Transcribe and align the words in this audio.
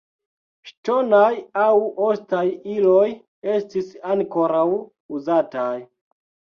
Ŝtonaj 0.69 1.29
aŭ 1.65 1.75
ostaj 2.07 2.41
iloj 2.79 3.05
estis 3.61 3.95
ankoraŭ 4.17 4.67
uzataj. 5.17 5.73